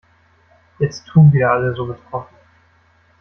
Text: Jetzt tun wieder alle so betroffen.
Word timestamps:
Jetzt 0.79 1.05
tun 1.05 1.31
wieder 1.31 1.51
alle 1.51 1.75
so 1.75 1.85
betroffen. 1.85 2.35